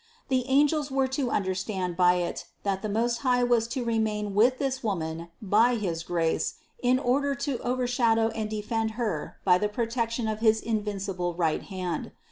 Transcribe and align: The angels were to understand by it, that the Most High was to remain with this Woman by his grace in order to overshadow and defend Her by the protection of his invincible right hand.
The 0.29 0.47
angels 0.47 0.89
were 0.89 1.07
to 1.09 1.29
understand 1.29 1.95
by 1.95 2.15
it, 2.15 2.45
that 2.63 2.81
the 2.81 2.89
Most 2.89 3.17
High 3.17 3.43
was 3.43 3.67
to 3.67 3.85
remain 3.85 4.33
with 4.33 4.57
this 4.57 4.81
Woman 4.83 5.27
by 5.43 5.75
his 5.75 6.01
grace 6.01 6.55
in 6.81 6.97
order 6.97 7.35
to 7.35 7.59
overshadow 7.59 8.29
and 8.29 8.49
defend 8.49 8.91
Her 8.97 9.37
by 9.45 9.59
the 9.59 9.69
protection 9.69 10.27
of 10.27 10.39
his 10.39 10.59
invincible 10.59 11.35
right 11.35 11.61
hand. 11.61 12.13